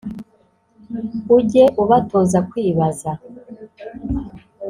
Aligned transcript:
Ujye 1.35 1.63
ubatoza 1.81 2.39
kwibaza 2.49 3.09